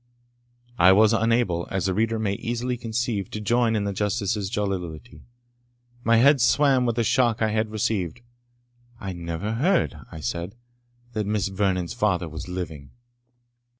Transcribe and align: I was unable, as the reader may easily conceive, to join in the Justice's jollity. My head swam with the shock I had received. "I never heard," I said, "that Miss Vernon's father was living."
I 0.79 0.93
was 0.93 1.13
unable, 1.13 1.67
as 1.69 1.85
the 1.85 1.93
reader 1.93 2.17
may 2.17 2.33
easily 2.33 2.75
conceive, 2.75 3.29
to 3.29 3.39
join 3.39 3.75
in 3.75 3.83
the 3.83 3.93
Justice's 3.93 4.49
jollity. 4.49 5.27
My 6.03 6.17
head 6.17 6.41
swam 6.41 6.87
with 6.87 6.95
the 6.95 7.03
shock 7.03 7.39
I 7.39 7.51
had 7.51 7.69
received. 7.69 8.21
"I 8.99 9.13
never 9.13 9.51
heard," 9.53 9.95
I 10.11 10.19
said, 10.19 10.55
"that 11.13 11.27
Miss 11.27 11.49
Vernon's 11.49 11.93
father 11.93 12.27
was 12.27 12.47
living." 12.47 12.89